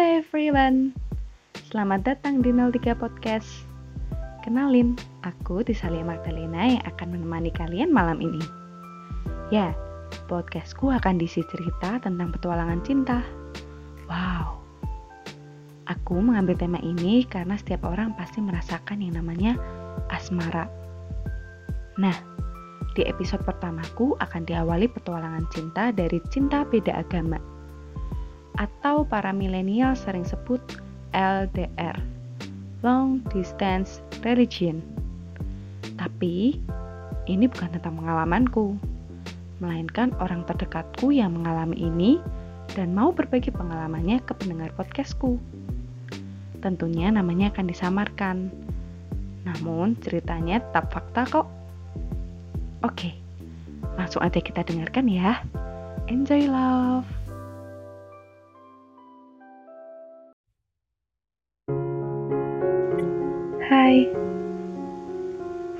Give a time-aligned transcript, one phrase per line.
[0.00, 0.96] Halo everyone,
[1.68, 3.68] selamat datang di 03 Podcast.
[4.40, 8.40] Kenalin, aku Tisalia Magdalena yang akan menemani kalian malam ini.
[9.52, 9.76] Ya,
[10.24, 13.20] podcastku akan diisi cerita tentang petualangan cinta.
[14.08, 14.64] Wow,
[15.84, 19.60] aku mengambil tema ini karena setiap orang pasti merasakan yang namanya
[20.08, 20.64] asmara.
[22.00, 22.16] Nah,
[22.96, 27.49] di episode pertamaku akan diawali petualangan cinta dari cinta beda agama
[28.60, 30.60] atau para milenial sering sebut
[31.16, 31.96] LDR,
[32.84, 34.84] Long Distance Religion.
[35.96, 36.60] Tapi,
[37.24, 38.76] ini bukan tentang pengalamanku,
[39.64, 42.20] melainkan orang terdekatku yang mengalami ini
[42.76, 45.40] dan mau berbagi pengalamannya ke pendengar podcastku.
[46.60, 48.52] Tentunya namanya akan disamarkan,
[49.48, 51.48] namun ceritanya tetap fakta kok.
[52.84, 53.16] Oke,
[53.96, 55.40] langsung aja kita dengarkan ya.
[56.08, 57.19] Enjoy love!
[63.90, 64.06] Hai,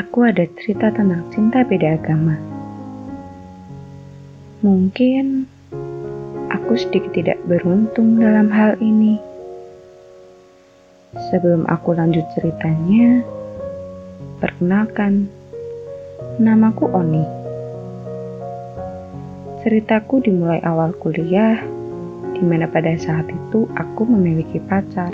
[0.00, 2.40] aku ada cerita tentang cinta beda agama.
[4.64, 5.44] Mungkin
[6.48, 9.20] aku sedikit tidak beruntung dalam hal ini.
[11.28, 13.20] Sebelum aku lanjut ceritanya,
[14.40, 15.28] perkenalkan,
[16.40, 17.28] namaku Oni.
[19.60, 21.60] Ceritaku dimulai awal kuliah,
[22.32, 25.12] di mana pada saat itu aku memiliki pacar.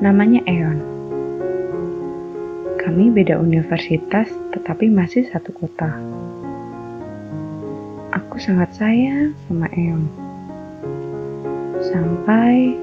[0.00, 0.95] Namanya Eon.
[2.86, 5.90] Kami beda universitas, tetapi masih satu kota.
[8.14, 10.06] Aku sangat sayang sama Eon.
[11.82, 12.78] Sampai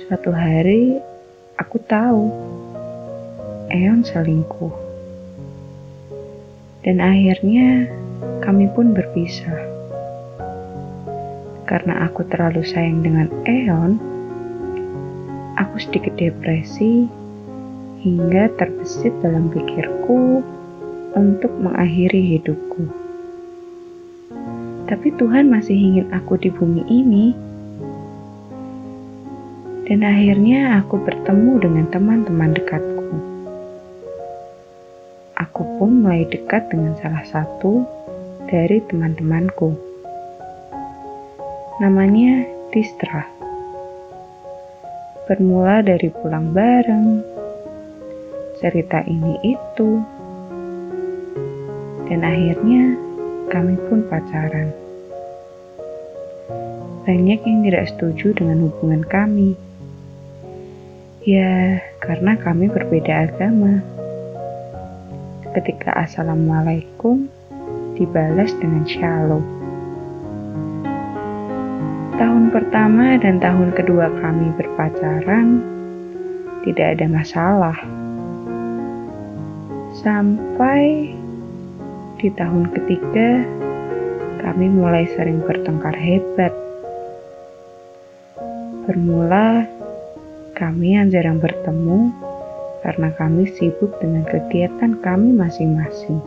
[0.00, 1.04] suatu hari
[1.60, 2.32] aku tahu
[3.68, 4.72] Eon selingkuh.
[6.88, 7.84] Dan akhirnya
[8.40, 9.68] kami pun berpisah.
[11.68, 14.00] Karena aku terlalu sayang dengan Eon,
[15.60, 17.23] aku sedikit depresi
[18.04, 20.44] hingga terbesit dalam pikirku
[21.16, 22.84] untuk mengakhiri hidupku.
[24.84, 27.32] Tapi Tuhan masih ingin aku di bumi ini.
[29.88, 33.16] Dan akhirnya aku bertemu dengan teman-teman dekatku.
[35.40, 37.88] Aku pun mulai dekat dengan salah satu
[38.52, 39.72] dari teman-temanku.
[41.80, 43.24] Namanya Distra.
[45.24, 47.33] Bermula dari pulang bareng,
[48.64, 50.00] cerita ini itu.
[52.08, 52.96] Dan akhirnya
[53.52, 54.72] kami pun pacaran.
[57.04, 59.52] Banyak yang tidak setuju dengan hubungan kami.
[61.28, 63.84] Ya, karena kami berbeda agama.
[65.52, 67.28] Ketika Assalamualaikum
[68.00, 69.44] dibalas dengan Shalom.
[72.16, 75.60] Tahun pertama dan tahun kedua kami berpacaran
[76.64, 77.76] tidak ada masalah
[80.04, 81.16] Sampai
[82.20, 83.40] di tahun ketiga,
[84.44, 86.52] kami mulai sering bertengkar hebat.
[88.84, 89.64] Bermula,
[90.52, 92.12] kami yang jarang bertemu
[92.84, 96.20] karena kami sibuk dengan kegiatan kami masing-masing.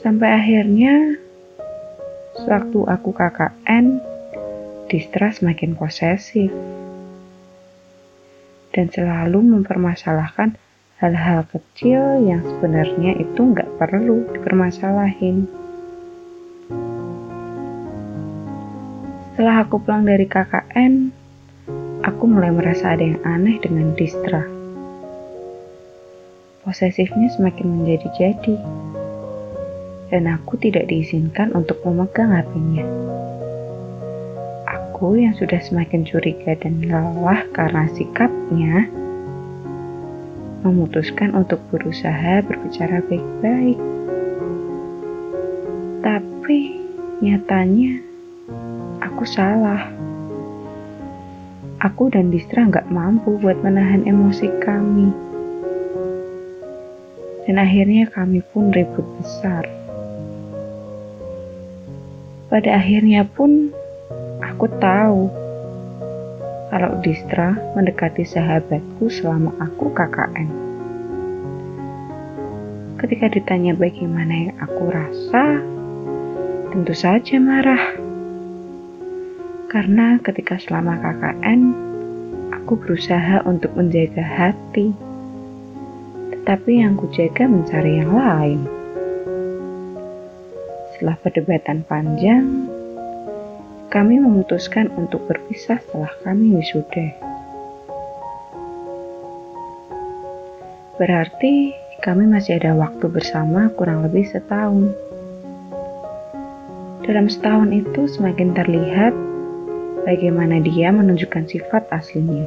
[0.00, 1.20] Sampai akhirnya,
[2.32, 4.00] sewaktu aku KKN,
[4.88, 6.48] Distra semakin posesif
[8.72, 10.56] dan selalu mempermasalahkan
[10.98, 15.46] hal-hal kecil yang sebenarnya itu nggak perlu dipermasalahin.
[19.30, 21.14] Setelah aku pulang dari KKN,
[22.02, 24.42] aku mulai merasa ada yang aneh dengan Distra.
[26.66, 28.58] Posesifnya semakin menjadi-jadi,
[30.10, 32.82] dan aku tidak diizinkan untuk memegang HP-nya.
[34.66, 38.90] Aku yang sudah semakin curiga dan lelah karena sikapnya,
[40.66, 43.78] memutuskan untuk berusaha berbicara baik-baik.
[46.02, 46.58] Tapi
[47.22, 48.02] nyatanya
[49.02, 49.86] aku salah.
[51.78, 55.10] Aku dan Distra nggak mampu buat menahan emosi kami.
[57.46, 59.64] Dan akhirnya kami pun ribut besar.
[62.50, 63.70] Pada akhirnya pun
[64.42, 65.47] aku tahu
[66.68, 70.48] kalau Distra mendekati sahabatku selama aku KKN.
[73.00, 75.44] Ketika ditanya bagaimana yang aku rasa,
[76.74, 77.96] tentu saja marah.
[79.68, 81.60] Karena ketika selama KKN,
[82.52, 84.92] aku berusaha untuk menjaga hati.
[86.36, 88.60] Tetapi yang kujaga mencari yang lain.
[90.96, 92.77] Setelah perdebatan panjang,
[93.88, 97.08] kami memutuskan untuk berpisah setelah kami wisuda.
[101.00, 101.72] Berarti
[102.04, 104.92] kami masih ada waktu bersama kurang lebih setahun.
[107.08, 109.16] Dalam setahun itu semakin terlihat
[110.04, 112.44] bagaimana dia menunjukkan sifat aslinya.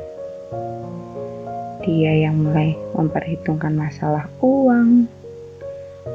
[1.81, 5.09] Dia yang mulai memperhitungkan masalah uang,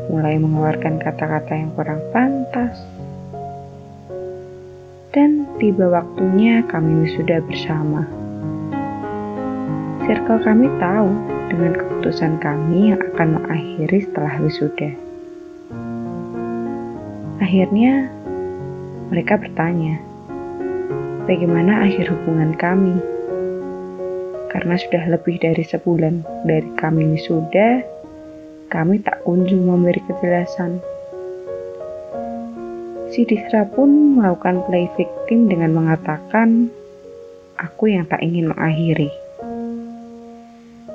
[0.06, 2.78] mulai mengeluarkan kata-kata yang kurang pantas,
[5.16, 8.04] dan tiba waktunya kami wisuda bersama.
[10.04, 11.08] Circle kami tahu
[11.48, 14.92] dengan keputusan kami yang akan mengakhiri setelah wisuda.
[17.40, 18.12] Akhirnya,
[19.08, 19.96] mereka bertanya,
[21.24, 23.00] bagaimana akhir hubungan kami?
[24.52, 27.80] Karena sudah lebih dari sebulan dari kami wisuda,
[28.68, 30.76] kami tak kunjung memberi kejelasan.
[33.16, 36.68] Si Disra pun melakukan play victim dengan mengatakan,
[37.56, 39.08] aku yang tak ingin mengakhiri.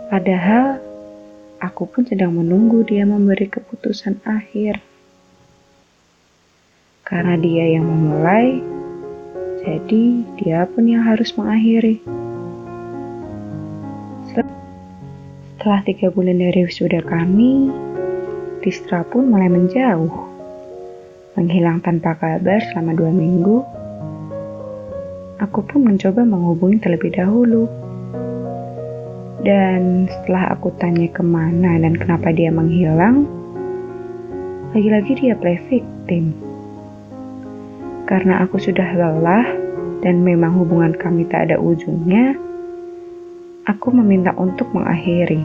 [0.06, 0.77] Padahal,
[1.57, 4.85] aku pun sedang menunggu dia memberi keputusan akhir.
[7.01, 8.62] Karena dia yang memulai,
[9.65, 10.06] jadi
[10.38, 12.06] dia pun yang harus mengakhiri.
[14.29, 17.73] Setelah tiga bulan dari wisuda kami,
[18.62, 20.31] Distra pun mulai menjauh
[21.36, 23.63] menghilang tanpa kabar selama dua minggu,
[25.39, 27.72] aku pun mencoba menghubungi terlebih dahulu.
[29.42, 33.25] Dan setelah aku tanya ke mana dan kenapa dia menghilang,
[34.75, 36.36] lagi-lagi dia play victim.
[38.06, 39.48] Karena aku sudah lelah
[40.04, 42.36] dan memang hubungan kami tak ada ujungnya,
[43.66, 45.42] aku meminta untuk mengakhiri.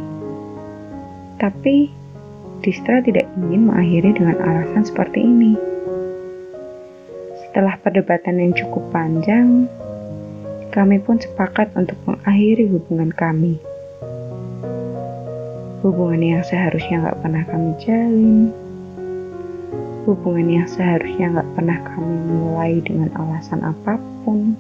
[1.41, 2.07] Tapi
[2.65, 5.76] Distra tidak ingin mengakhiri dengan alasan seperti ini.
[7.57, 9.65] Setelah perdebatan yang cukup panjang,
[10.77, 13.57] kami pun sepakat untuk mengakhiri hubungan kami.
[15.81, 18.53] Hubungan yang seharusnya nggak pernah kami jalin,
[20.05, 24.53] hubungan yang seharusnya nggak pernah kami mulai dengan alasan apa pun.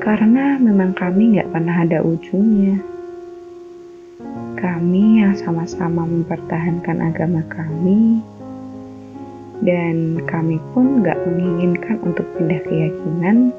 [0.00, 2.80] Karena memang kami nggak pernah ada ujungnya.
[4.56, 8.24] Kami yang sama-sama mempertahankan agama kami,
[9.62, 13.54] dan kami pun gak menginginkan untuk pindah keyakinan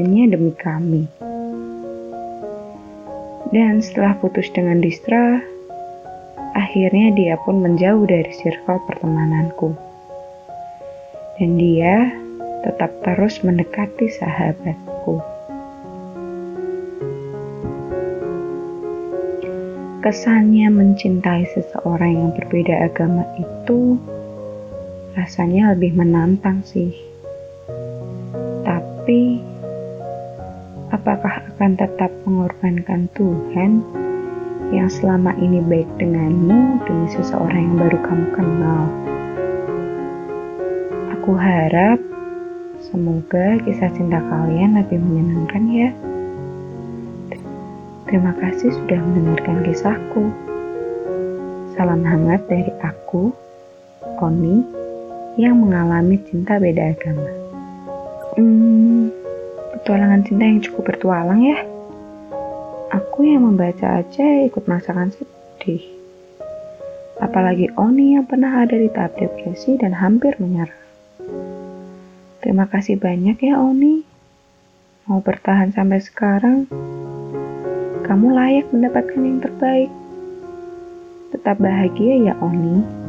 [0.00, 1.06] hanya demi kami.
[3.50, 5.42] Dan setelah putus dengan Distra,
[6.54, 9.74] akhirnya dia pun menjauh dari circle pertemananku.
[11.38, 12.14] Dan dia
[12.62, 15.18] tetap terus mendekati sahabatku.
[20.00, 24.00] Kesannya mencintai seseorang yang berbeda agama itu
[25.18, 26.94] rasanya lebih menantang sih.
[28.62, 29.42] Tapi,
[30.94, 33.82] apakah akan tetap mengorbankan Tuhan
[34.70, 38.82] yang selama ini baik denganmu demi seseorang yang baru kamu kenal?
[41.18, 41.98] Aku harap
[42.86, 45.90] semoga kisah cinta kalian lebih menyenangkan ya.
[48.06, 50.30] Terima kasih sudah mendengarkan kisahku.
[51.78, 53.30] Salam hangat dari aku,
[54.20, 54.79] Oni,
[55.38, 57.30] yang mengalami cinta beda agama.
[58.34, 59.10] Hmm,
[59.78, 61.58] petualangan cinta yang cukup bertualang ya.
[62.90, 65.82] Aku yang membaca aja ikut merasakan sedih.
[67.20, 70.80] Apalagi Oni yang pernah ada di tahap depresi dan hampir menyerah.
[72.40, 74.02] Terima kasih banyak ya Oni.
[75.06, 76.64] Mau bertahan sampai sekarang.
[78.06, 79.92] Kamu layak mendapatkan yang terbaik.
[81.30, 82.99] Tetap bahagia ya Oni.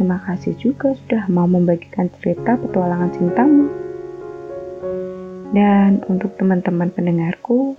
[0.00, 3.68] Terima kasih juga sudah mau membagikan cerita petualangan cintamu.
[5.52, 7.76] Dan untuk teman-teman pendengarku,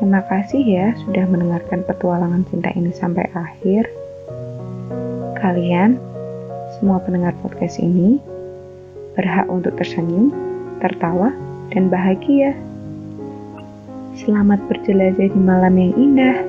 [0.00, 3.92] terima kasih ya sudah mendengarkan petualangan cinta ini sampai akhir.
[5.36, 6.00] Kalian,
[6.80, 8.16] semua pendengar podcast ini,
[9.12, 10.32] berhak untuk tersenyum,
[10.80, 11.28] tertawa,
[11.76, 12.56] dan bahagia.
[14.16, 16.40] Selamat berjelajah di malam yang indah.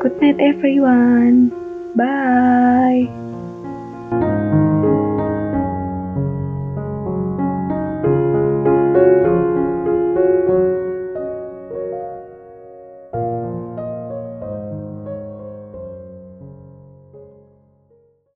[0.00, 1.52] Good night everyone.
[1.92, 3.12] Bye.
[4.20, 4.43] thank you